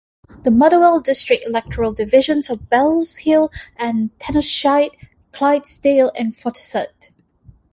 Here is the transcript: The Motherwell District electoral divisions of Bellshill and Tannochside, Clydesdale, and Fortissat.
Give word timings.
The 0.41 0.49
Motherwell 0.49 0.99
District 1.01 1.45
electoral 1.45 1.93
divisions 1.93 2.49
of 2.49 2.71
Bellshill 2.71 3.49
and 3.75 4.09
Tannochside, 4.17 4.89
Clydesdale, 5.31 6.11
and 6.17 6.35
Fortissat. 6.35 7.11